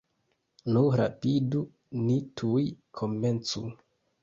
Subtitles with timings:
[0.77, 1.61] Nu, rapidu,
[2.07, 2.65] ni tuj
[3.03, 3.67] komencu!